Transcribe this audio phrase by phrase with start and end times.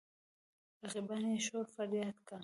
[0.83, 2.37] رقیبان يې شور فرياد کا.